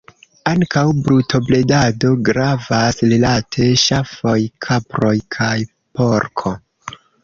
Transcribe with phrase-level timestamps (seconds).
[0.51, 4.37] Ankaŭ brutobredado gravas rilate ŝafoj,
[4.69, 5.57] kaproj kaj
[5.99, 6.61] porko.